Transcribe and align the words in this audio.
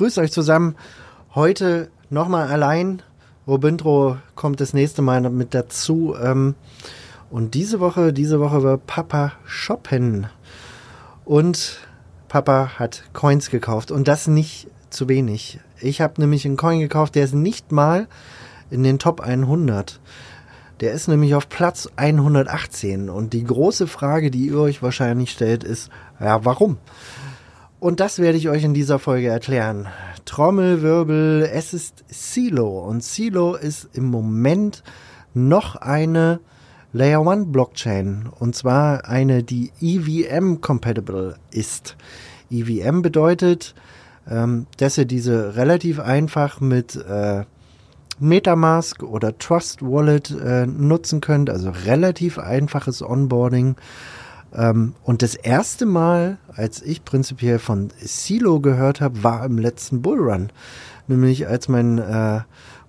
grüßt 0.00 0.16
euch 0.16 0.32
zusammen. 0.32 0.76
Heute 1.34 1.90
nochmal 2.08 2.48
allein. 2.48 3.02
Robintro 3.46 4.16
kommt 4.34 4.58
das 4.62 4.72
nächste 4.72 5.02
Mal 5.02 5.20
mit 5.28 5.52
dazu. 5.52 6.16
Ähm, 6.18 6.54
und 7.28 7.52
diese 7.52 7.80
Woche, 7.80 8.14
diese 8.14 8.40
Woche 8.40 8.62
war 8.62 8.78
Papa 8.78 9.32
shoppen. 9.44 10.26
Und 11.26 11.80
Papa 12.28 12.78
hat 12.78 13.04
Coins 13.12 13.50
gekauft. 13.50 13.90
Und 13.90 14.08
das 14.08 14.26
nicht 14.26 14.68
zu 14.88 15.06
wenig. 15.06 15.60
Ich 15.82 16.00
habe 16.00 16.18
nämlich 16.18 16.46
einen 16.46 16.56
Coin 16.56 16.80
gekauft, 16.80 17.14
der 17.14 17.24
ist 17.24 17.34
nicht 17.34 17.70
mal 17.70 18.08
in 18.70 18.82
den 18.82 18.98
Top 18.98 19.20
100. 19.20 20.00
Der 20.80 20.92
ist 20.92 21.08
nämlich 21.08 21.34
auf 21.34 21.50
Platz 21.50 21.90
118. 21.96 23.10
Und 23.10 23.34
die 23.34 23.44
große 23.44 23.86
Frage, 23.86 24.30
die 24.30 24.46
ihr 24.46 24.60
euch 24.60 24.82
wahrscheinlich 24.82 25.30
stellt, 25.30 25.62
ist, 25.62 25.90
ja, 26.18 26.42
warum? 26.46 26.78
Und 27.80 28.00
das 28.00 28.18
werde 28.18 28.36
ich 28.36 28.50
euch 28.50 28.62
in 28.62 28.74
dieser 28.74 28.98
Folge 28.98 29.28
erklären. 29.28 29.88
Trommelwirbel, 30.26 31.48
es 31.50 31.72
ist 31.72 32.04
Silo. 32.08 32.80
Und 32.80 33.02
Silo 33.02 33.54
ist 33.54 33.88
im 33.94 34.04
Moment 34.04 34.82
noch 35.32 35.76
eine 35.76 36.40
Layer 36.92 37.26
1 37.26 37.50
Blockchain. 37.50 38.28
Und 38.38 38.54
zwar 38.54 39.06
eine, 39.06 39.42
die 39.42 39.72
EVM 39.80 40.60
compatible 40.60 41.36
ist. 41.52 41.96
EVM 42.50 43.00
bedeutet, 43.00 43.74
ähm, 44.28 44.66
dass 44.76 44.98
ihr 44.98 45.06
diese 45.06 45.56
relativ 45.56 46.00
einfach 46.00 46.60
mit 46.60 46.96
äh, 46.96 47.44
Metamask 48.18 49.02
oder 49.02 49.38
Trust 49.38 49.80
Wallet 49.80 50.30
äh, 50.32 50.66
nutzen 50.66 51.22
könnt. 51.22 51.48
Also 51.48 51.70
relativ 51.70 52.38
einfaches 52.38 53.00
Onboarding. 53.00 53.76
Ähm, 54.54 54.94
und 55.02 55.22
das 55.22 55.34
erste 55.34 55.86
Mal, 55.86 56.38
als 56.54 56.82
ich 56.82 57.04
prinzipiell 57.04 57.58
von 57.58 57.90
Silo 57.98 58.60
gehört 58.60 59.00
habe, 59.00 59.22
war 59.22 59.44
im 59.44 59.58
letzten 59.58 60.02
Bullrun. 60.02 60.50
Nämlich 61.06 61.46
als 61.46 61.68
mein 61.68 61.98
äh, 61.98 62.40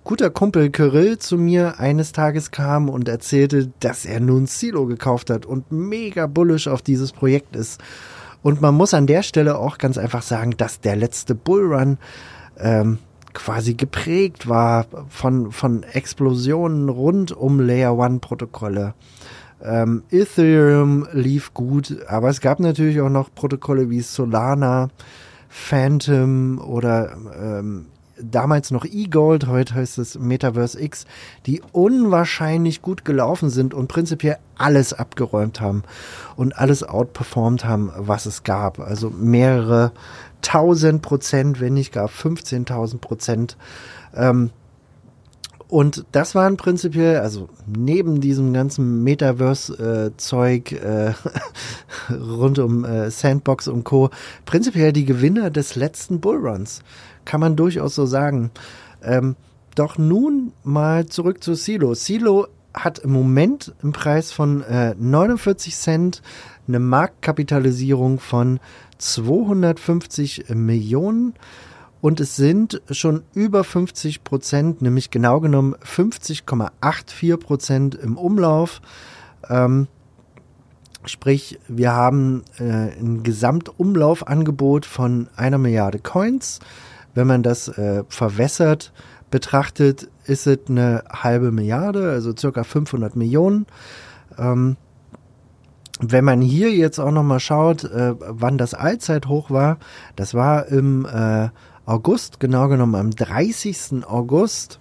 guter 0.04 0.30
Kumpel 0.30 0.70
Kirill 0.70 1.18
zu 1.18 1.38
mir 1.38 1.78
eines 1.78 2.12
Tages 2.12 2.50
kam 2.50 2.88
und 2.88 3.08
erzählte, 3.08 3.72
dass 3.80 4.04
er 4.04 4.20
nun 4.20 4.46
Silo 4.46 4.86
gekauft 4.86 5.30
hat 5.30 5.46
und 5.46 5.70
mega 5.70 6.26
bullish 6.26 6.68
auf 6.68 6.82
dieses 6.82 7.12
Projekt 7.12 7.56
ist. 7.56 7.80
Und 8.42 8.60
man 8.60 8.74
muss 8.74 8.94
an 8.94 9.06
der 9.06 9.22
Stelle 9.22 9.58
auch 9.58 9.78
ganz 9.78 9.98
einfach 9.98 10.22
sagen, 10.22 10.56
dass 10.56 10.80
der 10.80 10.96
letzte 10.96 11.34
Bullrun 11.34 11.98
ähm, 12.58 12.98
quasi 13.32 13.74
geprägt 13.74 14.48
war 14.48 14.86
von, 15.08 15.52
von 15.52 15.84
Explosionen 15.84 16.88
rund 16.88 17.32
um 17.32 17.60
Layer 17.60 17.96
One 17.96 18.18
Protokolle. 18.18 18.94
Ähm, 19.64 20.02
Ethereum 20.10 21.06
lief 21.12 21.54
gut, 21.54 21.96
aber 22.08 22.28
es 22.28 22.40
gab 22.40 22.60
natürlich 22.60 23.00
auch 23.00 23.08
noch 23.08 23.32
Protokolle 23.34 23.90
wie 23.90 24.00
Solana, 24.00 24.88
Phantom 25.48 26.58
oder 26.58 27.16
ähm, 27.40 27.86
damals 28.22 28.70
noch 28.70 28.84
eGold, 28.84 29.46
heute 29.46 29.74
heißt 29.74 29.98
es 29.98 30.18
Metaverse 30.18 30.80
X, 30.80 31.06
die 31.46 31.62
unwahrscheinlich 31.72 32.82
gut 32.82 33.04
gelaufen 33.04 33.50
sind 33.50 33.74
und 33.74 33.88
prinzipiell 33.88 34.38
alles 34.56 34.92
abgeräumt 34.92 35.60
haben 35.60 35.82
und 36.36 36.56
alles 36.56 36.82
outperformt 36.82 37.64
haben, 37.64 37.90
was 37.96 38.26
es 38.26 38.42
gab. 38.44 38.78
Also 38.80 39.10
mehrere 39.10 39.92
tausend 40.40 41.02
Prozent, 41.02 41.60
wenn 41.60 41.74
nicht 41.74 41.92
gar 41.92 42.08
15.000 42.08 42.98
Prozent. 42.98 43.56
Ähm, 44.14 44.50
und 45.72 46.04
das 46.12 46.34
waren 46.34 46.58
prinzipiell, 46.58 47.20
also 47.20 47.48
neben 47.66 48.20
diesem 48.20 48.52
ganzen 48.52 49.02
Metaverse-Zeug 49.04 50.72
äh, 50.72 51.08
äh, 51.08 51.12
rund 52.12 52.58
um 52.58 52.84
äh, 52.84 53.10
Sandbox 53.10 53.68
und 53.68 53.82
Co., 53.82 54.10
prinzipiell 54.44 54.92
die 54.92 55.06
Gewinner 55.06 55.48
des 55.48 55.74
letzten 55.74 56.20
Bullruns. 56.20 56.82
Kann 57.24 57.40
man 57.40 57.56
durchaus 57.56 57.94
so 57.94 58.04
sagen. 58.04 58.50
Ähm, 59.02 59.34
doch 59.74 59.96
nun 59.96 60.52
mal 60.62 61.06
zurück 61.06 61.42
zu 61.42 61.54
Silo. 61.54 61.94
Silo 61.94 62.48
hat 62.74 62.98
im 62.98 63.12
Moment 63.12 63.74
im 63.82 63.92
Preis 63.92 64.30
von 64.30 64.62
äh, 64.64 64.94
49 64.98 65.74
Cent 65.74 66.20
eine 66.68 66.80
Marktkapitalisierung 66.80 68.18
von 68.18 68.60
250 68.98 70.50
Millionen 70.50 71.32
und 72.02 72.18
es 72.18 72.34
sind 72.34 72.82
schon 72.90 73.22
über 73.32 73.62
50 73.62 74.24
Prozent, 74.24 74.82
nämlich 74.82 75.12
genau 75.12 75.38
genommen 75.38 75.76
50,84 75.76 77.36
Prozent 77.36 77.94
im 77.94 78.18
Umlauf. 78.18 78.82
Ähm, 79.48 79.86
sprich, 81.04 81.60
wir 81.68 81.92
haben 81.92 82.42
äh, 82.58 82.64
ein 82.64 83.22
Gesamtumlaufangebot 83.22 84.84
von 84.84 85.28
einer 85.36 85.58
Milliarde 85.58 86.00
Coins. 86.00 86.58
Wenn 87.14 87.28
man 87.28 87.44
das 87.44 87.68
äh, 87.68 88.02
verwässert 88.08 88.92
betrachtet, 89.30 90.08
ist 90.24 90.48
es 90.48 90.58
eine 90.68 91.04
halbe 91.08 91.52
Milliarde, 91.52 92.10
also 92.10 92.34
circa 92.36 92.64
500 92.64 93.14
Millionen. 93.14 93.66
Ähm, 94.36 94.76
wenn 96.00 96.24
man 96.24 96.40
hier 96.40 96.72
jetzt 96.72 96.98
auch 96.98 97.12
noch 97.12 97.22
mal 97.22 97.38
schaut, 97.38 97.84
äh, 97.84 98.14
wann 98.18 98.58
das 98.58 98.74
Allzeithoch 98.74 99.52
war, 99.52 99.78
das 100.16 100.34
war 100.34 100.66
im 100.66 101.06
äh, 101.06 101.50
August, 101.86 102.40
genau 102.40 102.68
genommen 102.68 102.94
am 102.94 103.10
30. 103.10 104.04
August 104.06 104.78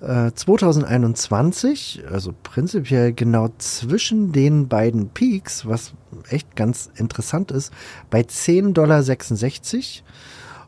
äh, 0.00 0.32
2021, 0.32 2.02
also 2.10 2.34
prinzipiell 2.42 3.12
genau 3.12 3.48
zwischen 3.58 4.32
den 4.32 4.68
beiden 4.68 5.10
Peaks, 5.10 5.66
was 5.66 5.94
echt 6.28 6.56
ganz 6.56 6.90
interessant 6.96 7.50
ist, 7.50 7.72
bei 8.10 8.20
10,66 8.22 8.72
Dollar. 8.72 9.02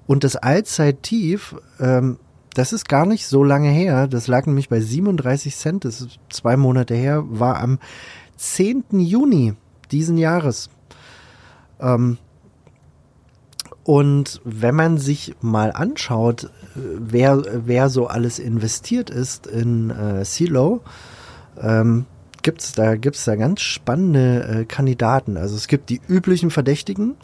Und 0.07 0.25
das 0.25 0.37
Allzeittief, 0.37 1.57
ähm, 1.81 2.19
das 2.55 2.73
ist 2.73 2.89
gar 2.89 3.07
nicht 3.07 3.27
so 3.27 3.43
lange 3.43 3.71
her, 3.71 4.07
das 4.07 4.29
lag 4.29 4.47
nämlich 4.47 4.69
bei 4.69 4.81
37 4.81 5.57
Cent, 5.57 5.85
das 5.85 6.01
ist 6.01 6.21
zwei 6.29 6.57
Monate 6.57 6.95
her, 6.95 7.25
war 7.27 7.59
am 7.61 7.79
10. 8.37 8.85
Juni 9.01 9.55
diesen 9.91 10.19
Jahres. 10.19 10.71
Ähm, 11.81 12.19
und 13.85 14.41
wenn 14.45 14.75
man 14.75 14.99
sich 14.99 15.35
mal 15.41 15.71
anschaut, 15.71 16.51
wer, 16.75 17.43
wer 17.67 17.91
so 17.91 18.07
alles 18.07 18.39
investiert 18.39 19.11
ist 19.11 19.47
in 19.47 19.91
äh, 19.91 20.25
Silo, 20.25 20.81
ähm, 21.61 22.07
gibt's 22.43 22.73
da, 22.73 22.97
gibt's 22.97 23.25
da 23.25 23.37
ganz 23.37 23.61
spannende 23.61 24.61
äh, 24.61 24.65
Kandidaten. 24.65 25.37
Also 25.37 25.57
es 25.57 25.69
gibt 25.69 25.91
die 25.91 26.01
üblichen 26.09 26.51
Verdächtigen, 26.51 27.17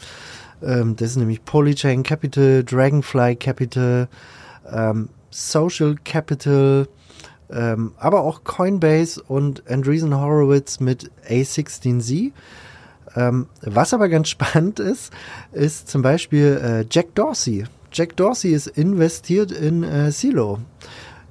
ähm, 0.61 0.95
das 0.95 1.11
ist 1.11 1.17
nämlich 1.17 1.43
Polychain 1.43 2.03
Capital, 2.03 2.63
Dragonfly 2.63 3.35
Capital, 3.35 4.07
ähm, 4.71 5.09
Social 5.31 5.95
Capital, 6.03 6.87
ähm, 7.49 7.93
aber 7.97 8.21
auch 8.21 8.43
Coinbase 8.43 9.21
und 9.21 9.67
Andreessen 9.67 10.15
Horowitz 10.15 10.79
mit 10.79 11.11
A16Z. 11.27 12.31
Ähm, 13.15 13.47
was 13.61 13.93
aber 13.93 14.09
ganz 14.09 14.29
spannend 14.29 14.79
ist, 14.79 15.11
ist 15.51 15.89
zum 15.89 16.01
Beispiel 16.01 16.61
äh, 16.63 16.85
Jack 16.89 17.15
Dorsey. 17.15 17.65
Jack 17.91 18.15
Dorsey 18.15 18.51
ist 18.51 18.67
investiert 18.67 19.51
in 19.51 19.83
äh, 19.83 20.11
Silo, 20.11 20.59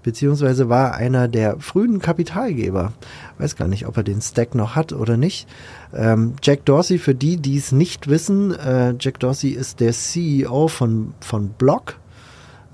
beziehungsweise 0.02 0.68
war 0.68 0.94
einer 0.94 1.26
der 1.26 1.58
frühen 1.58 2.00
Kapitalgeber. 2.00 2.92
Weiß 3.38 3.56
gar 3.56 3.66
nicht, 3.66 3.86
ob 3.86 3.96
er 3.96 4.02
den 4.02 4.20
Stack 4.20 4.54
noch 4.54 4.76
hat 4.76 4.92
oder 4.92 5.16
nicht. 5.16 5.48
Ähm, 5.94 6.34
Jack 6.42 6.66
Dorsey, 6.66 6.98
für 6.98 7.14
die, 7.14 7.38
die 7.38 7.56
es 7.56 7.72
nicht 7.72 8.08
wissen, 8.08 8.54
äh, 8.54 8.94
Jack 9.00 9.20
Dorsey 9.20 9.50
ist 9.50 9.80
der 9.80 9.92
CEO 9.92 10.68
von, 10.68 11.14
von 11.20 11.48
Block. 11.48 11.96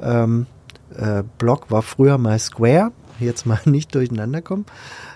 Ähm, 0.01 0.47
äh, 0.97 1.23
Block 1.39 1.71
war 1.71 1.83
früher 1.83 2.19
mal 2.19 2.39
Square, 2.39 2.91
jetzt 3.21 3.47
mal 3.47 3.61
nicht 3.65 3.95
durcheinander 3.95 4.43
kommen. 4.43 4.67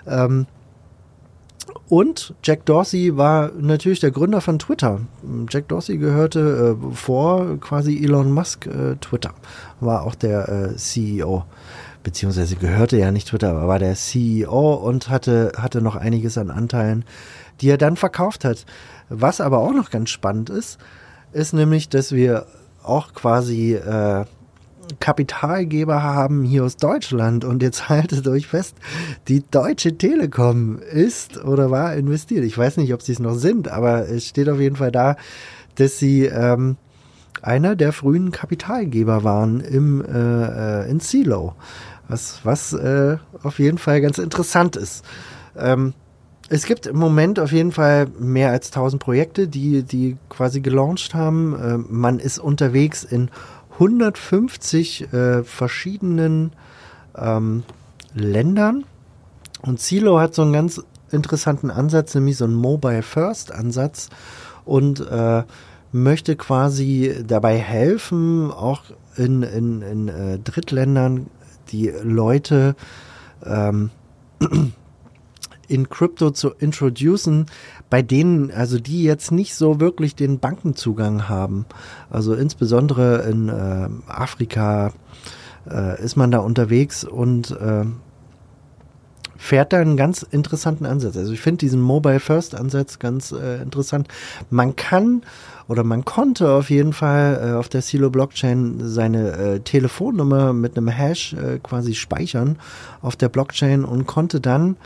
Ähm, 0.07 0.47
und 1.91 2.33
Jack 2.41 2.65
Dorsey 2.65 3.17
war 3.17 3.51
natürlich 3.59 3.99
der 3.99 4.11
Gründer 4.11 4.39
von 4.39 4.59
Twitter. 4.59 5.01
Jack 5.49 5.67
Dorsey 5.67 5.97
gehörte 5.97 6.77
äh, 6.79 6.95
vor 6.95 7.59
quasi 7.59 8.01
Elon 8.01 8.31
Musk 8.31 8.65
äh, 8.65 8.95
Twitter, 8.95 9.33
war 9.81 10.03
auch 10.03 10.15
der 10.15 10.47
äh, 10.47 10.75
CEO, 10.77 11.43
beziehungsweise 12.01 12.55
gehörte 12.55 12.95
ja 12.95 13.11
nicht 13.11 13.27
Twitter, 13.27 13.49
aber 13.49 13.67
war 13.67 13.77
der 13.77 13.95
CEO 13.95 14.75
und 14.75 15.09
hatte, 15.09 15.51
hatte 15.57 15.81
noch 15.81 15.97
einiges 15.97 16.37
an 16.37 16.49
Anteilen, 16.49 17.03
die 17.59 17.67
er 17.67 17.77
dann 17.77 17.97
verkauft 17.97 18.45
hat. 18.45 18.65
Was 19.09 19.41
aber 19.41 19.57
auch 19.57 19.73
noch 19.73 19.89
ganz 19.89 20.11
spannend 20.11 20.49
ist, 20.49 20.79
ist 21.33 21.51
nämlich, 21.51 21.89
dass 21.89 22.13
wir 22.13 22.45
auch 22.83 23.13
quasi 23.13 23.73
äh, 23.73 24.23
Kapitalgeber 24.99 26.03
haben 26.03 26.43
hier 26.43 26.63
aus 26.63 26.77
Deutschland. 26.77 27.45
Und 27.45 27.61
jetzt 27.61 27.89
haltet 27.89 28.27
euch 28.27 28.47
fest, 28.47 28.75
die 29.27 29.43
Deutsche 29.49 29.97
Telekom 29.97 30.79
ist 30.79 31.43
oder 31.43 31.71
war 31.71 31.95
investiert. 31.95 32.43
Ich 32.45 32.57
weiß 32.57 32.77
nicht, 32.77 32.93
ob 32.93 33.01
sie 33.01 33.13
es 33.13 33.19
noch 33.19 33.35
sind, 33.35 33.67
aber 33.69 34.09
es 34.09 34.27
steht 34.27 34.49
auf 34.49 34.59
jeden 34.59 34.75
Fall 34.75 34.91
da, 34.91 35.15
dass 35.75 35.99
sie 35.99 36.25
ähm, 36.25 36.77
einer 37.41 37.75
der 37.75 37.93
frühen 37.93 38.31
Kapitalgeber 38.31 39.23
waren 39.23 39.61
im 39.61 40.03
äh, 40.03 40.83
äh 40.83 40.89
in 40.89 40.99
Silo. 40.99 41.55
Was, 42.07 42.41
was 42.43 42.73
äh, 42.73 43.17
auf 43.41 43.59
jeden 43.59 43.77
Fall 43.77 44.01
ganz 44.01 44.17
interessant 44.17 44.75
ist. 44.75 45.05
Ähm, 45.57 45.93
es 46.53 46.65
gibt 46.65 46.85
im 46.85 46.97
Moment 46.97 47.39
auf 47.39 47.53
jeden 47.53 47.71
Fall 47.71 48.07
mehr 48.19 48.51
als 48.51 48.67
1000 48.67 49.01
Projekte, 49.01 49.47
die, 49.47 49.83
die 49.83 50.17
quasi 50.27 50.59
gelauncht 50.59 51.13
haben. 51.13 51.55
Äh, 51.55 51.77
man 51.77 52.19
ist 52.19 52.39
unterwegs 52.39 53.05
in 53.05 53.29
150 53.81 55.11
äh, 55.11 55.43
verschiedenen 55.43 56.51
ähm, 57.17 57.63
Ländern. 58.13 58.85
Und 59.63 59.79
Silo 59.79 60.19
hat 60.19 60.35
so 60.35 60.43
einen 60.43 60.53
ganz 60.53 60.83
interessanten 61.09 61.71
Ansatz, 61.71 62.13
nämlich 62.13 62.37
so 62.37 62.45
einen 62.45 62.53
Mobile 62.53 63.01
First 63.01 63.51
Ansatz 63.51 64.09
und 64.65 64.99
äh, 64.99 65.43
möchte 65.91 66.35
quasi 66.35 67.23
dabei 67.25 67.57
helfen, 67.57 68.51
auch 68.51 68.83
in, 69.17 69.41
in, 69.41 69.81
in 69.81 70.07
äh, 70.07 70.39
Drittländern 70.39 71.27
die 71.69 71.91
Leute 72.03 72.75
ähm, 73.43 73.89
in 75.67 75.89
Crypto 75.89 76.31
zu 76.31 76.51
introducen, 76.51 77.47
bei 77.91 78.01
denen, 78.01 78.51
also 78.51 78.79
die 78.79 79.03
jetzt 79.03 79.31
nicht 79.31 79.53
so 79.53 79.81
wirklich 79.81 80.15
den 80.15 80.39
Bankenzugang 80.39 81.27
haben. 81.27 81.65
Also 82.09 82.33
insbesondere 82.33 83.23
in 83.29 83.49
äh, 83.49 83.89
Afrika 84.07 84.93
äh, 85.69 86.01
ist 86.01 86.15
man 86.15 86.31
da 86.31 86.39
unterwegs 86.39 87.03
und 87.03 87.51
äh, 87.51 87.83
fährt 89.37 89.73
da 89.73 89.79
einen 89.79 89.97
ganz 89.97 90.21
interessanten 90.23 90.85
Ansatz. 90.85 91.17
Also 91.17 91.33
ich 91.33 91.41
finde 91.41 91.57
diesen 91.57 91.81
Mobile 91.81 92.21
First 92.21 92.55
Ansatz 92.55 92.97
ganz 92.97 93.33
äh, 93.33 93.61
interessant. 93.61 94.07
Man 94.49 94.77
kann 94.77 95.23
oder 95.67 95.83
man 95.83 96.05
konnte 96.05 96.49
auf 96.49 96.69
jeden 96.69 96.93
Fall 96.93 97.41
äh, 97.43 97.57
auf 97.57 97.67
der 97.67 97.81
Silo 97.81 98.09
Blockchain 98.09 98.77
seine 98.83 99.31
äh, 99.31 99.59
Telefonnummer 99.59 100.53
mit 100.53 100.77
einem 100.77 100.87
Hash 100.87 101.33
äh, 101.33 101.59
quasi 101.59 101.95
speichern 101.95 102.57
auf 103.01 103.17
der 103.17 103.27
Blockchain 103.27 103.83
und 103.83 104.05
konnte 104.07 104.39
dann 104.39 104.77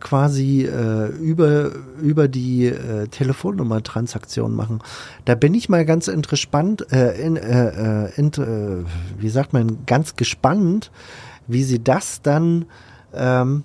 quasi 0.00 0.64
äh, 0.64 1.08
über, 1.16 1.72
über 2.00 2.28
die 2.28 2.66
äh, 2.66 3.08
Telefonnummer-Transaktion 3.08 4.54
machen. 4.54 4.80
Da 5.24 5.34
bin 5.34 5.54
ich 5.54 5.68
mal 5.68 5.84
ganz 5.84 6.08
interessant, 6.08 6.90
äh, 6.92 7.20
in, 7.20 7.36
äh, 7.36 8.06
äh, 8.06 8.12
in, 8.16 8.26
äh, 8.28 8.84
wie 9.18 9.28
sagt 9.28 9.52
man, 9.52 9.84
ganz 9.86 10.16
gespannt, 10.16 10.90
wie 11.46 11.62
sie 11.62 11.82
das 11.82 12.22
dann 12.22 12.66
ähm, 13.14 13.64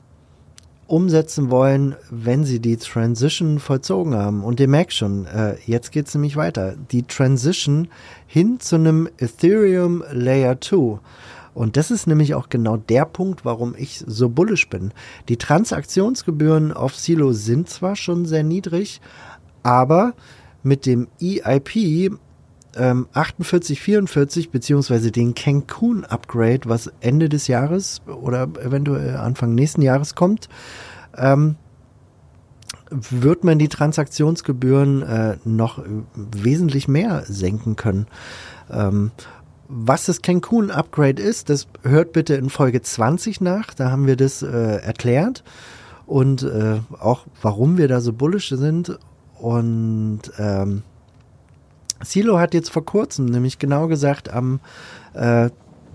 umsetzen 0.92 1.50
wollen, 1.50 1.96
wenn 2.10 2.44
sie 2.44 2.60
die 2.60 2.76
Transition 2.76 3.60
vollzogen 3.60 4.14
haben. 4.14 4.44
Und 4.44 4.60
ihr 4.60 4.68
merkt 4.68 4.94
schon, 4.94 5.26
äh, 5.26 5.56
jetzt 5.66 5.92
geht's 5.92 6.14
nämlich 6.14 6.36
weiter. 6.36 6.76
Die 6.92 7.04
Transition 7.04 7.88
hin 8.28 8.60
zu 8.60 8.76
einem 8.76 9.08
Ethereum 9.18 10.04
Layer 10.12 10.60
2. 10.60 11.00
Und 11.54 11.78
das 11.78 11.92
ist 11.92 12.08
nämlich 12.08 12.34
auch 12.34 12.50
genau 12.50 12.78
der 12.78 13.06
Punkt, 13.06 13.44
warum 13.44 13.76
ich 13.78 14.04
so 14.08 14.30
bullisch 14.30 14.70
bin. 14.70 14.94
Die 15.28 15.38
Transaktionsgebühren 15.38 16.72
auf 16.72 16.96
Silo 16.96 17.34
sind 17.34 17.70
zwar 17.70 17.96
schon 17.96 18.26
sehr 18.26 18.44
niedrig, 18.44 19.02
aber 19.64 20.14
mit 20.64 20.86
dem 20.86 21.08
EIP 21.22 22.12
ähm, 22.76 23.08
4844 23.12 24.50
beziehungsweise 24.50 25.12
den 25.12 25.36
Cancun 25.36 26.06
Upgrade, 26.06 26.62
was 26.66 26.92
Ende 27.02 27.28
des 27.28 27.48
Jahres 27.48 28.02
oder 28.06 28.44
eventuell 28.44 29.18
Anfang 29.18 29.56
nächsten 29.56 29.82
Jahres 29.82 30.16
kommt, 30.16 30.48
ähm, 31.18 31.56
wird 32.90 33.44
man 33.44 33.58
die 33.58 33.70
Transaktionsgebühren 33.70 35.02
äh, 35.02 35.38
noch 35.46 35.84
wesentlich 36.14 36.88
mehr 36.88 37.24
senken 37.26 37.76
können. 37.76 38.08
Ähm, 38.70 39.12
was 39.74 40.06
das 40.06 40.22
Cancun 40.22 40.70
Upgrade 40.70 41.22
ist, 41.22 41.50
das 41.50 41.68
hört 41.84 42.12
bitte 42.12 42.36
in 42.36 42.50
Folge 42.50 42.82
20 42.82 43.40
nach. 43.40 43.74
Da 43.74 43.90
haben 43.90 44.06
wir 44.06 44.18
das 44.18 44.44
äh, 44.44 44.48
erklärt 44.48 45.44
und 46.06 46.44
äh, 46.44 46.80
auch 47.00 47.26
warum 47.42 47.78
wir 47.78 47.88
da 47.88 48.02
so 48.02 48.12
bullish 48.12 48.50
sind. 48.50 49.00
Und 49.40 50.22
ähm, 50.38 50.84
Silo 52.04 52.38
hat 52.38 52.54
jetzt 52.54 52.70
vor 52.70 52.86
kurzem, 52.86 53.26
nämlich 53.26 53.60
genau 53.60 53.88
gesagt 53.88 54.30
am 54.30 54.60
äh, 55.14 55.50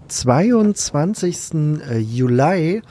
22. 0.09 1.55
Äh, 1.55 1.99
Juli, 1.99 2.83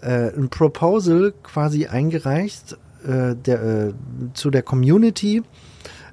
äh, 0.00 0.08
ein 0.34 0.48
Proposal 0.48 1.34
quasi 1.42 1.86
eingereicht 1.86 2.78
äh, 3.06 3.34
der, 3.36 3.92
zu 4.32 4.50
der 4.50 4.62
Community 4.62 5.42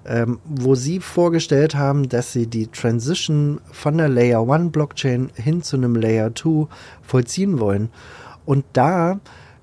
ähm, 0.05 0.39
wo 0.45 0.75
sie 0.75 0.99
vorgestellt 0.99 1.75
haben, 1.75 2.09
dass 2.09 2.33
sie 2.33 2.47
die 2.47 2.67
Transition 2.67 3.61
von 3.71 3.97
der 3.97 4.09
Layer 4.09 4.47
1 4.49 4.71
Blockchain 4.71 5.29
hin 5.35 5.61
zu 5.61 5.77
einem 5.77 5.95
Layer 5.95 6.33
2 6.33 6.67
vollziehen 7.01 7.59
wollen. 7.59 7.89
Und 8.45 8.65
da 8.73 9.19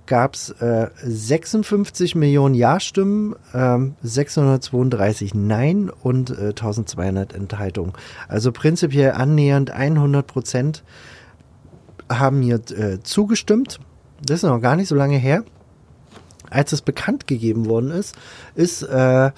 gab 0.07 0.35
es 0.35 0.51
äh, 0.51 0.89
56 1.05 2.15
Millionen 2.15 2.55
Ja-Stimmen, 2.55 3.37
äh, 3.53 3.79
632 4.03 5.35
Nein 5.35 5.91
und 5.91 6.31
äh, 6.31 6.49
1200 6.49 7.35
Enthaltungen. 7.35 7.93
Also 8.27 8.51
prinzipiell 8.51 9.13
annähernd 9.13 9.71
100 9.71 10.27
Prozent 10.27 10.83
haben 12.11 12.41
hier 12.43 12.61
äh, 12.71 13.01
zugestimmt. 13.03 13.81
Das 14.25 14.43
ist 14.43 14.49
noch 14.49 14.61
gar 14.61 14.77
nicht 14.77 14.89
so 14.89 14.95
lange 14.95 15.19
her. 15.19 15.45
Als 16.51 16.73
es 16.73 16.81
bekannt 16.81 17.27
gegeben 17.27 17.67
worden 17.67 17.91
ist, 17.91 18.17
ist 18.55 18.83
äh, 18.83 19.31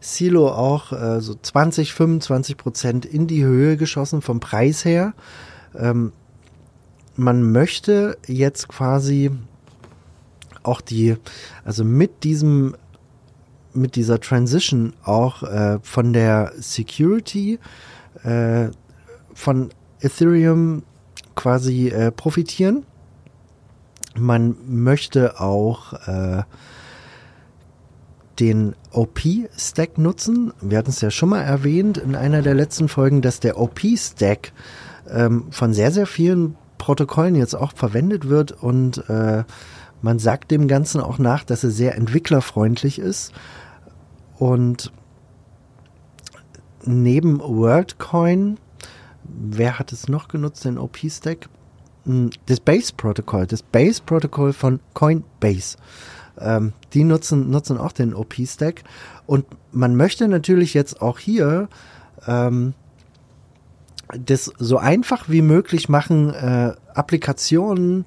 Silo 0.00 0.48
auch 0.48 0.92
äh, 0.92 1.20
so 1.20 1.34
20, 1.34 1.92
25 1.92 2.56
Prozent 2.56 3.04
in 3.04 3.26
die 3.26 3.44
Höhe 3.44 3.76
geschossen 3.76 4.22
vom 4.22 4.40
Preis 4.40 4.84
her. 4.84 5.14
Ähm, 5.74 6.12
man 7.16 7.50
möchte 7.50 8.18
jetzt 8.26 8.68
quasi 8.68 9.30
auch 10.62 10.80
die, 10.80 11.16
also 11.64 11.84
mit 11.84 12.24
diesem, 12.24 12.76
mit 13.72 13.96
dieser 13.96 14.20
Transition 14.20 14.94
auch 15.04 15.42
äh, 15.42 15.78
von 15.82 16.12
der 16.12 16.52
Security 16.58 17.58
äh, 18.22 18.68
von 19.34 19.70
Ethereum 20.00 20.82
quasi 21.34 21.88
äh, 21.88 22.10
profitieren. 22.10 22.84
Man 24.18 24.56
möchte 24.66 25.40
auch 25.40 25.92
äh, 26.06 26.42
den 28.38 28.74
OP-Stack 28.92 29.98
nutzen. 29.98 30.52
Wir 30.60 30.78
hatten 30.78 30.90
es 30.90 31.00
ja 31.00 31.10
schon 31.10 31.30
mal 31.30 31.42
erwähnt 31.42 31.98
in 31.98 32.14
einer 32.14 32.42
der 32.42 32.54
letzten 32.54 32.88
Folgen, 32.88 33.22
dass 33.22 33.40
der 33.40 33.58
OP-Stack 33.58 34.52
ähm, 35.10 35.46
von 35.50 35.72
sehr, 35.72 35.90
sehr 35.90 36.06
vielen 36.06 36.56
Protokollen 36.78 37.34
jetzt 37.34 37.54
auch 37.54 37.72
verwendet 37.74 38.28
wird 38.28 38.52
und 38.52 39.08
äh, 39.08 39.44
man 40.02 40.18
sagt 40.18 40.50
dem 40.50 40.68
Ganzen 40.68 41.00
auch 41.00 41.18
nach, 41.18 41.44
dass 41.44 41.64
er 41.64 41.70
sehr 41.70 41.96
entwicklerfreundlich 41.96 42.98
ist 42.98 43.32
und 44.38 44.92
neben 46.84 47.40
WorldCoin, 47.40 48.58
wer 49.24 49.78
hat 49.78 49.92
es 49.92 50.08
noch 50.08 50.28
genutzt, 50.28 50.64
den 50.64 50.78
OP-Stack? 50.78 51.48
Hm, 52.04 52.30
das 52.46 52.60
Base-Protokoll, 52.60 53.46
das 53.46 53.62
Base-Protokoll 53.62 54.52
von 54.52 54.80
Coinbase. 54.94 55.76
Ähm, 56.40 56.72
die 56.92 57.04
nutzen, 57.04 57.50
nutzen 57.50 57.78
auch 57.78 57.92
den 57.92 58.14
OP-Stack. 58.14 58.84
Und 59.26 59.46
man 59.72 59.96
möchte 59.96 60.28
natürlich 60.28 60.74
jetzt 60.74 61.00
auch 61.02 61.18
hier 61.18 61.68
ähm, 62.26 62.74
das 64.18 64.52
so 64.58 64.78
einfach 64.78 65.28
wie 65.28 65.42
möglich 65.42 65.88
machen, 65.88 66.32
äh, 66.32 66.72
Applikationen 66.94 68.04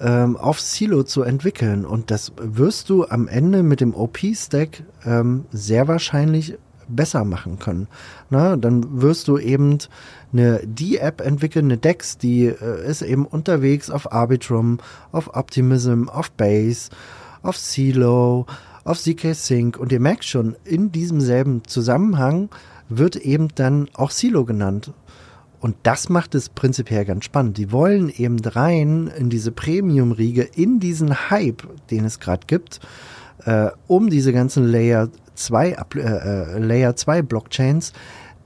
ähm, 0.00 0.36
auf 0.36 0.60
Silo 0.60 1.02
zu 1.02 1.22
entwickeln. 1.22 1.84
Und 1.84 2.10
das 2.10 2.32
wirst 2.36 2.90
du 2.90 3.06
am 3.06 3.28
Ende 3.28 3.62
mit 3.62 3.80
dem 3.80 3.94
OP-Stack 3.94 4.82
ähm, 5.04 5.46
sehr 5.50 5.88
wahrscheinlich 5.88 6.58
besser 6.88 7.24
machen 7.24 7.58
können. 7.58 7.86
Na, 8.30 8.56
dann 8.56 9.02
wirst 9.02 9.28
du 9.28 9.38
eben 9.38 9.78
eine 10.32 10.60
D-App 10.64 11.20
entwickeln, 11.20 11.66
eine 11.66 11.78
DEX, 11.78 12.18
die 12.18 12.46
äh, 12.46 12.88
ist 12.88 13.02
eben 13.02 13.26
unterwegs 13.26 13.90
auf 13.90 14.12
Arbitrum, 14.12 14.78
auf 15.12 15.34
Optimism, 15.34 16.08
auf 16.08 16.30
Base 16.30 16.90
auf 17.42 17.56
Silo, 17.56 18.46
auf 18.84 18.98
ZK 18.98 19.34
Sync 19.34 19.76
und 19.76 19.92
ihr 19.92 20.00
merkt 20.00 20.24
schon, 20.24 20.56
in 20.64 20.92
diesem 20.92 21.20
selben 21.20 21.62
Zusammenhang 21.64 22.48
wird 22.88 23.16
eben 23.16 23.48
dann 23.54 23.88
auch 23.94 24.10
Silo 24.10 24.44
genannt. 24.44 24.92
Und 25.60 25.76
das 25.82 26.08
macht 26.08 26.34
es 26.34 26.48
prinzipiell 26.48 27.04
ganz 27.04 27.24
spannend. 27.24 27.58
Die 27.58 27.72
wollen 27.72 28.10
eben 28.10 28.38
rein 28.38 29.10
in 29.18 29.28
diese 29.28 29.50
Premium-Riege, 29.50 30.42
in 30.42 30.78
diesen 30.78 31.30
Hype, 31.30 31.64
den 31.90 32.04
es 32.04 32.20
gerade 32.20 32.46
gibt, 32.46 32.80
äh, 33.44 33.70
um 33.88 34.08
diese 34.08 34.32
ganzen 34.32 34.64
Layer 34.64 35.08
2, 35.34 35.68
äh, 35.70 36.00
äh, 36.00 36.58
Layer 36.58 36.94
2 36.94 37.22
Blockchains, 37.22 37.92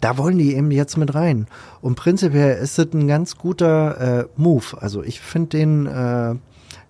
da 0.01 0.19
wollen 0.19 0.39
die 0.39 0.55
eben 0.57 0.71
jetzt 0.71 0.97
mit 0.97 1.15
rein. 1.15 1.47
Und 1.81 1.95
prinzipiell 1.95 2.57
ist 2.63 2.79
es 2.79 2.93
ein 2.93 3.07
ganz 3.07 3.37
guter 3.37 4.21
äh, 4.21 4.27
Move. 4.37 4.81
Also 4.81 5.03
ich 5.03 5.21
finde 5.21 5.59
den 5.59 5.87
äh, 5.87 6.35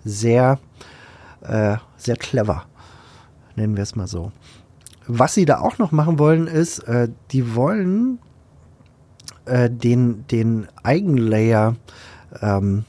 sehr, 0.05 0.59
äh, 1.43 1.77
sehr 1.97 2.17
clever. 2.17 2.65
Nennen 3.57 3.77
wir 3.77 3.83
es 3.83 3.97
mal 3.97 4.07
so. 4.07 4.33
Was 5.07 5.35
sie 5.35 5.45
da 5.45 5.59
auch 5.59 5.79
noch 5.79 5.93
machen 5.93 6.19
wollen, 6.19 6.47
ist, 6.47 6.81
äh, 6.81 7.09
die 7.33 7.55
wollen 7.55 8.19
äh, 9.45 9.69
den, 9.69 10.27
den 10.29 10.69
Eigenlayer 10.83 11.77
ähm, 12.41 12.85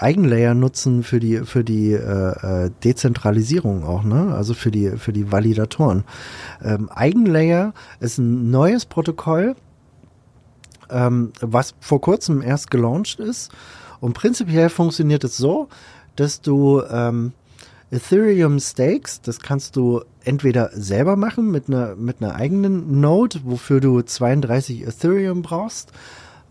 Eigenlayer 0.00 0.54
nutzen 0.54 1.02
für 1.02 1.20
die 1.20 1.38
für 1.44 1.62
die 1.62 1.92
äh, 1.92 2.66
äh, 2.66 2.70
Dezentralisierung 2.82 3.84
auch, 3.84 4.02
ne? 4.02 4.34
Also 4.34 4.54
für 4.54 4.70
die 4.70 4.92
für 4.96 5.12
die 5.12 5.30
Validatoren. 5.30 6.04
Ähm, 6.62 6.88
Eigenlayer 6.88 7.74
ist 8.00 8.18
ein 8.18 8.50
neues 8.50 8.86
Protokoll, 8.86 9.56
ähm, 10.88 11.32
was 11.40 11.74
vor 11.80 12.00
kurzem 12.00 12.40
erst 12.40 12.70
gelauncht 12.70 13.20
ist. 13.20 13.50
Und 14.00 14.14
prinzipiell 14.14 14.70
funktioniert 14.70 15.24
es 15.24 15.36
so, 15.36 15.68
dass 16.16 16.40
du 16.40 16.82
ähm, 16.90 17.32
Ethereum 17.90 18.60
Stakes, 18.60 19.20
das 19.20 19.40
kannst 19.40 19.76
du 19.76 20.02
entweder 20.24 20.70
selber 20.72 21.16
machen 21.16 21.50
mit 21.50 21.68
einer 21.68 21.96
mit 21.96 22.22
einer 22.22 22.34
eigenen 22.34 23.00
Node, 23.00 23.40
wofür 23.44 23.80
du 23.80 24.00
32 24.00 24.86
Ethereum 24.86 25.42
brauchst. 25.42 25.92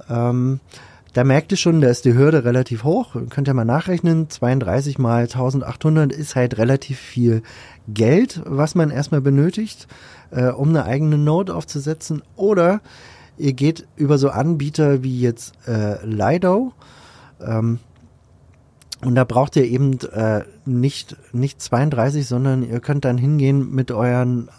Ähm, 0.09 0.59
da 1.13 1.23
merkt 1.23 1.51
ihr 1.51 1.57
schon, 1.57 1.81
da 1.81 1.89
ist 1.89 2.05
die 2.05 2.13
Hürde 2.13 2.43
relativ 2.43 2.83
hoch. 2.83 3.15
Könnt 3.29 3.47
ihr 3.47 3.53
mal 3.53 3.65
nachrechnen. 3.65 4.29
32 4.29 4.99
mal 4.99 5.23
1800 5.23 6.11
ist 6.11 6.35
halt 6.35 6.57
relativ 6.57 6.99
viel 6.99 7.41
Geld, 7.87 8.41
was 8.45 8.75
man 8.75 8.91
erstmal 8.91 9.21
benötigt, 9.21 9.87
äh, 10.29 10.49
um 10.49 10.69
eine 10.69 10.85
eigene 10.85 11.17
Node 11.17 11.55
aufzusetzen. 11.55 12.21
Oder 12.35 12.81
ihr 13.37 13.53
geht 13.53 13.87
über 13.95 14.17
so 14.17 14.29
Anbieter 14.29 15.01
wie 15.01 15.19
jetzt 15.19 15.53
äh, 15.67 16.05
Lido. 16.05 16.73
Ähm, 17.41 17.79
und 19.03 19.15
da 19.15 19.23
braucht 19.23 19.55
ihr 19.55 19.65
eben 19.65 19.99
äh, 20.11 20.43
nicht, 20.65 21.15
nicht 21.33 21.61
32, 21.61 22.27
sondern 22.27 22.63
ihr 22.63 22.79
könnt 22.79 23.05
dann 23.05 23.17
hingehen 23.17 23.73
mit 23.73 23.91
euren 23.91 24.49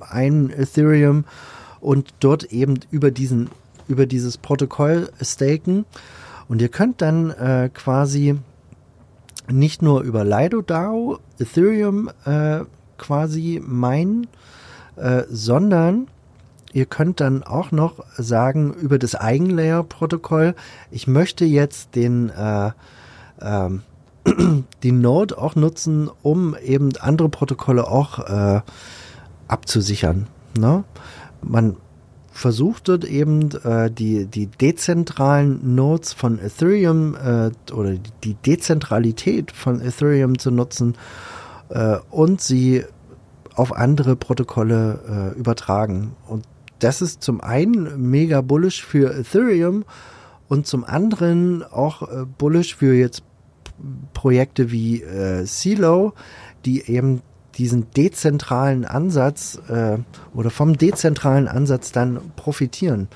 ein 0.00 0.50
Ethereum 0.50 1.24
und 1.80 2.12
dort 2.20 2.44
eben 2.44 2.80
über 2.90 3.10
diesen 3.10 3.48
über 3.88 4.06
dieses 4.06 4.38
Protokoll 4.38 5.10
staken. 5.20 5.84
Und 6.48 6.60
ihr 6.62 6.68
könnt 6.68 7.02
dann 7.02 7.30
äh, 7.30 7.70
quasi 7.72 8.36
nicht 9.50 9.82
nur 9.82 10.02
über 10.02 10.24
Lido 10.24 10.62
DAO 10.62 11.18
Ethereum 11.38 12.10
äh, 12.24 12.60
quasi 12.98 13.62
meinen, 13.64 14.26
äh, 14.96 15.22
sondern 15.28 16.08
ihr 16.72 16.86
könnt 16.86 17.20
dann 17.20 17.42
auch 17.42 17.72
noch 17.72 18.04
sagen 18.16 18.74
über 18.74 18.98
das 18.98 19.14
Eigenlayer-Protokoll, 19.14 20.54
ich 20.90 21.06
möchte 21.06 21.44
jetzt 21.44 21.94
den 21.94 22.30
äh, 22.30 22.70
ähm, 23.40 23.82
die 24.82 24.92
Node 24.92 25.38
auch 25.38 25.54
nutzen, 25.54 26.10
um 26.22 26.56
eben 26.56 26.96
andere 26.98 27.28
Protokolle 27.28 27.86
auch 27.88 28.18
äh, 28.18 28.60
abzusichern. 29.48 30.26
Ne? 30.56 30.84
Man 31.42 31.76
versucht 32.32 32.88
dort 32.88 33.04
eben 33.04 33.50
äh, 33.64 33.90
die, 33.90 34.26
die 34.26 34.46
dezentralen 34.46 35.74
Nodes 35.74 36.12
von 36.12 36.38
Ethereum 36.40 37.14
äh, 37.14 37.72
oder 37.72 37.94
die 38.24 38.34
Dezentralität 38.34 39.52
von 39.52 39.80
Ethereum 39.80 40.38
zu 40.38 40.50
nutzen 40.50 40.96
äh, 41.68 41.98
und 42.10 42.40
sie 42.40 42.84
auf 43.54 43.72
andere 43.72 44.16
Protokolle 44.16 45.32
äh, 45.34 45.38
übertragen. 45.38 46.16
Und 46.26 46.44
das 46.80 47.02
ist 47.02 47.22
zum 47.22 47.40
einen 47.40 48.10
mega 48.10 48.40
bullish 48.40 48.84
für 48.84 49.14
Ethereum 49.14 49.84
und 50.48 50.66
zum 50.66 50.84
anderen 50.84 51.62
auch 51.62 52.02
äh, 52.02 52.24
bullish 52.38 52.76
für 52.76 52.94
jetzt 52.94 53.22
Projekte 54.12 54.70
wie 54.70 55.02
äh, 55.02 55.44
Silo, 55.46 56.12
die 56.64 56.88
eben 56.90 57.22
diesen 57.56 57.90
dezentralen 57.90 58.84
Ansatz 58.84 59.60
äh, 59.68 59.98
oder 60.34 60.50
vom 60.50 60.76
dezentralen 60.76 61.48
Ansatz 61.48 61.92
dann 61.92 62.20
profitieren. 62.36 63.08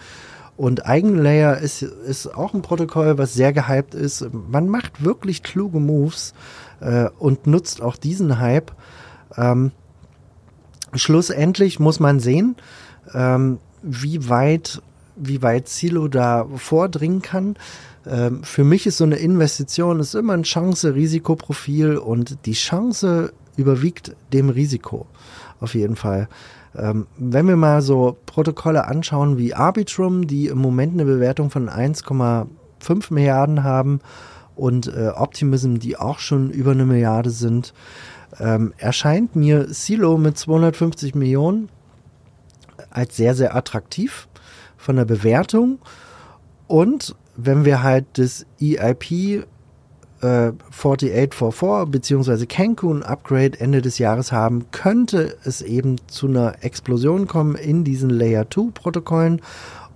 Und 0.56 0.86
Eigenlayer 0.86 1.58
ist, 1.58 1.82
ist 1.82 2.34
auch 2.34 2.52
ein 2.52 2.62
Protokoll, 2.62 3.16
was 3.16 3.34
sehr 3.34 3.52
gehypt 3.52 3.94
ist. 3.94 4.26
Man 4.32 4.68
macht 4.68 5.04
wirklich 5.04 5.44
kluge 5.44 5.78
Moves 5.78 6.34
äh, 6.80 7.08
und 7.18 7.46
nutzt 7.46 7.80
auch 7.80 7.96
diesen 7.96 8.40
Hype. 8.40 8.72
Ähm, 9.36 9.70
schlussendlich 10.94 11.78
muss 11.78 12.00
man 12.00 12.18
sehen, 12.18 12.56
ähm, 13.14 13.58
wie 13.82 14.28
weit, 14.28 14.82
wie 15.20 15.42
weit 15.42 15.68
Silo 15.68 16.08
da 16.08 16.46
vordringen 16.56 17.22
kann. 17.22 17.56
Ähm, 18.06 18.42
für 18.42 18.64
mich 18.64 18.86
ist 18.86 18.98
so 18.98 19.04
eine 19.04 19.16
Investition 19.16 20.00
ist 20.00 20.14
immer 20.14 20.32
ein 20.32 20.42
Chance-Risikoprofil 20.42 21.96
und 21.96 22.46
die 22.46 22.52
Chance 22.52 23.32
überwiegt 23.56 24.16
dem 24.32 24.48
Risiko. 24.48 25.06
Auf 25.60 25.74
jeden 25.74 25.96
Fall. 25.96 26.28
Ähm, 26.76 27.06
wenn 27.16 27.48
wir 27.48 27.56
mal 27.56 27.82
so 27.82 28.16
Protokolle 28.26 28.86
anschauen 28.86 29.36
wie 29.36 29.54
Arbitrum, 29.54 30.26
die 30.26 30.46
im 30.46 30.58
Moment 30.58 30.94
eine 30.94 31.04
Bewertung 31.04 31.50
von 31.50 31.68
1,5 31.68 33.12
Milliarden 33.12 33.64
haben 33.64 34.00
und 34.54 34.86
äh, 34.86 35.08
Optimism, 35.14 35.76
die 35.76 35.96
auch 35.96 36.18
schon 36.18 36.50
über 36.50 36.70
eine 36.70 36.84
Milliarde 36.84 37.30
sind, 37.30 37.74
ähm, 38.38 38.72
erscheint 38.76 39.34
mir 39.34 39.72
Silo 39.72 40.18
mit 40.18 40.38
250 40.38 41.14
Millionen 41.14 41.68
als 42.90 43.16
sehr, 43.16 43.34
sehr 43.34 43.56
attraktiv 43.56 44.28
von 44.78 44.96
der 44.96 45.04
Bewertung. 45.04 45.78
Und 46.66 47.14
wenn 47.36 47.66
wir 47.66 47.82
halt 47.82 48.06
das 48.14 48.46
EIP 48.60 49.44
4844 50.20 51.90
bzw. 51.90 52.46
Cancun 52.46 53.02
Upgrade 53.04 53.60
Ende 53.60 53.82
des 53.82 53.98
Jahres 53.98 54.32
haben, 54.32 54.70
könnte 54.72 55.36
es 55.44 55.62
eben 55.62 55.96
zu 56.08 56.26
einer 56.26 56.56
Explosion 56.62 57.28
kommen 57.28 57.54
in 57.54 57.84
diesen 57.84 58.10
Layer 58.10 58.50
2 58.50 58.70
Protokollen. 58.74 59.40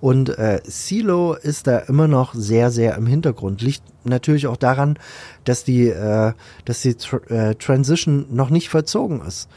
Und 0.01 0.37
äh, 0.37 0.61
Silo 0.65 1.35
ist 1.35 1.67
da 1.69 1.79
immer 1.79 2.09
noch 2.09 2.35
sehr, 2.35 2.71
sehr 2.71 2.97
im 2.97 3.07
Hintergrund. 3.07 3.63
Liegt 3.63 3.83
natürlich 4.05 4.49
auch 4.49 4.57
daran, 4.57 4.99
dass 5.45 5.65
die, 5.65 5.89
äh, 5.89 6.33
dass 6.65 6.83
die 6.83 6.95
Tr 6.95 7.31
äh, 7.31 7.55
Transition 7.55 8.27
noch 8.31 8.51
nicht 8.51 8.69
verzogen 8.69 9.23
ist. 9.23 9.49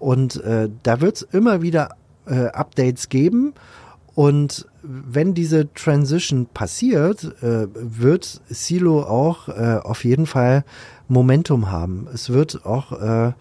Und 0.00 0.42
äh, 0.42 0.68
da 0.82 1.00
wird 1.00 1.16
es 1.16 1.22
immer 1.22 1.62
wieder 1.62 1.90
äh, 2.26 2.46
Updates 2.46 3.08
geben. 3.08 3.54
Und 4.14 4.66
wenn 4.82 5.34
diese 5.34 5.72
Transition 5.74 6.46
passiert, 6.46 7.24
äh, 7.42 7.66
wird 7.74 8.40
Silo 8.48 9.02
auch 9.02 9.48
äh, 9.48 9.80
auf 9.82 10.04
jeden 10.04 10.26
Fall 10.26 10.64
Momentum 11.08 11.70
haben. 11.70 12.06
Es 12.12 12.30
wird 12.30 12.64
auch 12.64 12.92
äh, 12.92 13.32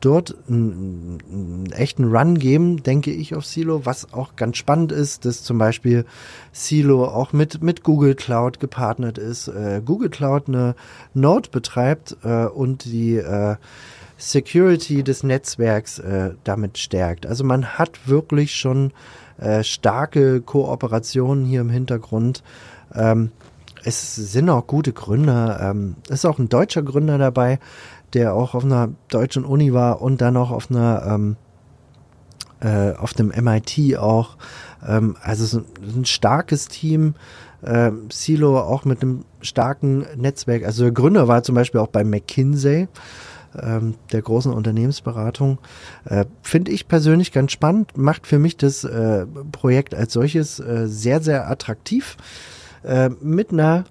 dort 0.00 0.34
einen, 0.48 1.70
echten 1.72 2.04
Run 2.04 2.38
geben, 2.38 2.82
denke 2.82 3.12
ich, 3.12 3.34
auf 3.34 3.46
Silo, 3.46 3.86
was 3.86 4.12
auch 4.12 4.36
ganz 4.36 4.56
spannend 4.56 4.92
ist, 4.92 5.24
dass 5.24 5.42
zum 5.42 5.58
Beispiel 5.58 6.04
Silo 6.52 7.06
auch 7.06 7.32
mit, 7.32 7.62
mit 7.62 7.82
Google 7.82 8.14
Cloud 8.14 8.60
gepartnert 8.60 9.18
ist, 9.18 9.48
äh, 9.48 9.80
Google 9.84 10.10
Cloud 10.10 10.48
eine 10.48 10.74
Node 11.14 11.50
betreibt 11.50 12.16
äh, 12.24 12.46
und 12.46 12.84
die 12.84 13.16
äh, 13.16 13.56
Security 14.18 15.02
des 15.02 15.22
Netzwerks 15.22 15.98
äh, 15.98 16.30
damit 16.44 16.78
stärkt. 16.78 17.26
Also 17.26 17.44
man 17.44 17.78
hat 17.78 18.08
wirklich 18.08 18.54
schon 18.54 18.92
äh, 19.38 19.62
starke 19.62 20.40
Kooperationen 20.40 21.44
hier 21.44 21.60
im 21.60 21.70
Hintergrund. 21.70 22.42
Ähm, 22.94 23.32
es 23.84 24.16
sind 24.16 24.50
auch 24.50 24.66
gute 24.66 24.92
Gründer. 24.92 25.60
Ähm, 25.60 25.96
es 26.08 26.16
ist 26.16 26.24
auch 26.24 26.38
ein 26.38 26.48
deutscher 26.48 26.82
Gründer 26.82 27.18
dabei, 27.18 27.60
der 28.14 28.34
auch 28.34 28.54
auf 28.54 28.64
einer 28.64 28.90
deutschen 29.08 29.44
Uni 29.44 29.72
war 29.72 30.02
und 30.02 30.20
dann 30.20 30.36
auch 30.36 30.50
auf 30.50 30.70
einer 30.70 31.04
ähm, 31.06 31.36
äh, 32.60 32.92
auf 32.92 33.14
dem 33.14 33.28
MIT 33.28 33.96
auch. 33.98 34.36
Ähm, 34.86 35.16
also 35.22 35.44
ist 35.44 35.66
ein 35.96 36.04
starkes 36.04 36.68
Team. 36.68 37.14
Äh, 37.62 37.92
Silo 38.10 38.58
auch 38.60 38.84
mit 38.84 39.02
einem 39.02 39.24
starken 39.40 40.06
Netzwerk. 40.16 40.64
Also 40.64 40.84
der 40.84 40.92
Gründer 40.92 41.28
war 41.28 41.42
zum 41.42 41.54
Beispiel 41.54 41.80
auch 41.80 41.88
bei 41.88 42.04
McKinsey 42.04 42.88
ähm, 43.62 43.94
der 44.12 44.22
großen 44.22 44.52
Unternehmensberatung. 44.52 45.58
Äh, 46.04 46.24
Finde 46.42 46.72
ich 46.72 46.88
persönlich 46.88 47.32
ganz 47.32 47.52
spannend, 47.52 47.96
macht 47.96 48.26
für 48.26 48.38
mich 48.38 48.56
das 48.56 48.84
äh, 48.84 49.26
Projekt 49.52 49.94
als 49.94 50.12
solches 50.12 50.58
äh, 50.60 50.86
sehr, 50.86 51.20
sehr 51.20 51.50
attraktiv. 51.50 52.16
Äh, 52.82 53.10
mit 53.20 53.52
einer 53.52 53.84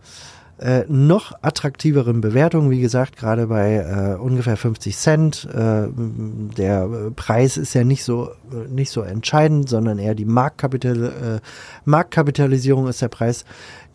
äh, 0.58 0.86
noch 0.88 1.34
attraktiveren 1.42 2.22
Bewertung, 2.22 2.70
wie 2.70 2.80
gesagt, 2.80 3.18
gerade 3.18 3.48
bei 3.48 3.76
äh, 3.76 4.16
ungefähr 4.18 4.56
50 4.56 4.96
Cent. 4.96 5.50
Äh, 5.54 5.88
der 6.58 7.12
Preis 7.14 7.58
ist 7.58 7.74
ja 7.74 7.84
nicht 7.84 8.06
so 8.06 8.30
nicht 8.70 8.90
so 8.90 9.02
entscheidend, 9.02 9.68
sondern 9.68 10.00
eher 10.00 10.16
die 10.16 10.24
Marktkapital, 10.24 11.04
äh, 11.04 11.40
Marktkapitalisierung 11.84 12.88
ist 12.88 13.02
der 13.02 13.10
Preis. 13.10 13.44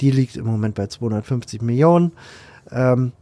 Die 0.02 0.10
liegt 0.10 0.36
im 0.36 0.44
Moment 0.44 0.74
bei 0.74 0.86
250 0.86 1.62
Millionen. 1.62 2.12
Ähm, 2.70 3.12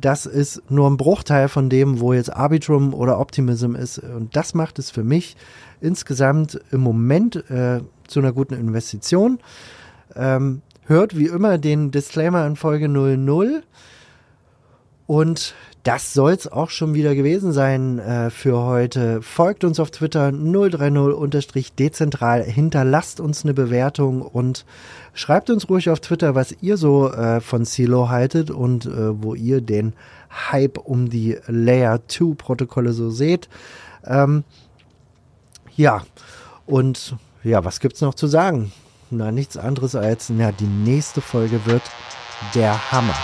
das 0.00 0.26
ist 0.26 0.62
nur 0.70 0.88
ein 0.88 0.96
Bruchteil 0.96 1.48
von 1.48 1.68
dem, 1.68 2.00
wo 2.00 2.12
jetzt 2.12 2.34
Arbitrum 2.34 2.94
oder 2.94 3.18
Optimism 3.18 3.74
ist. 3.74 3.98
Und 3.98 4.34
das 4.36 4.54
macht 4.54 4.78
es 4.78 4.90
für 4.90 5.04
mich 5.04 5.36
insgesamt 5.80 6.60
im 6.70 6.80
Moment 6.80 7.36
äh, 7.50 7.80
zu 8.06 8.20
einer 8.20 8.32
guten 8.32 8.54
Investition. 8.54 9.38
Ähm, 10.16 10.62
hört 10.86 11.16
wie 11.16 11.26
immer 11.26 11.58
den 11.58 11.90
Disclaimer 11.90 12.46
in 12.46 12.56
Folge 12.56 12.88
00. 12.88 13.62
Und 15.06 15.54
das 15.82 16.14
soll 16.14 16.32
es 16.32 16.50
auch 16.50 16.70
schon 16.70 16.94
wieder 16.94 17.14
gewesen 17.14 17.52
sein 17.52 17.98
äh, 17.98 18.30
für 18.30 18.56
heute. 18.56 19.20
Folgt 19.20 19.64
uns 19.64 19.78
auf 19.78 19.90
Twitter 19.90 20.28
030-dezentral, 20.28 22.42
hinterlasst 22.42 23.20
uns 23.20 23.44
eine 23.44 23.52
Bewertung 23.52 24.22
und 24.22 24.64
schreibt 25.12 25.50
uns 25.50 25.68
ruhig 25.68 25.90
auf 25.90 26.00
Twitter, 26.00 26.34
was 26.34 26.56
ihr 26.62 26.78
so 26.78 27.12
äh, 27.12 27.42
von 27.42 27.66
Silo 27.66 28.08
haltet 28.08 28.50
und 28.50 28.86
äh, 28.86 29.22
wo 29.22 29.34
ihr 29.34 29.60
den 29.60 29.92
Hype 30.50 30.78
um 30.78 31.10
die 31.10 31.36
Layer 31.48 32.00
2 32.08 32.36
Protokolle 32.36 32.94
so 32.94 33.10
seht. 33.10 33.50
Ähm, 34.06 34.44
ja, 35.76 36.02
und 36.64 37.16
ja, 37.42 37.62
was 37.62 37.80
gibt's 37.80 38.00
noch 38.00 38.14
zu 38.14 38.26
sagen? 38.26 38.72
Na, 39.10 39.32
nichts 39.32 39.58
anderes 39.58 39.96
als, 39.96 40.30
na, 40.30 40.50
die 40.50 40.64
nächste 40.64 41.20
Folge 41.20 41.66
wird 41.66 41.82
der 42.54 42.90
Hammer. 42.90 43.18